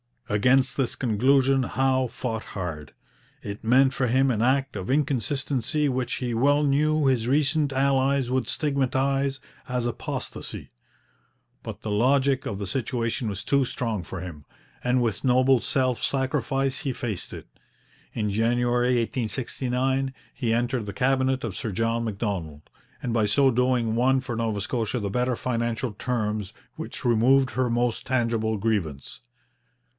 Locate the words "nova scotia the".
24.37-25.11